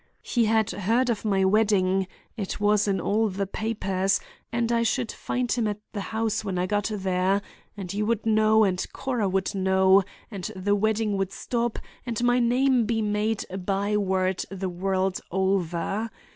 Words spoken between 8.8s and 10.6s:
Cora would know, and